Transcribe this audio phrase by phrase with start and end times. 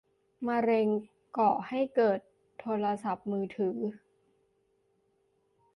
[0.47, 0.87] มะเร็ง
[1.37, 2.19] ก่อให้เกิด
[2.59, 3.77] โทรศัพท์มือถือ?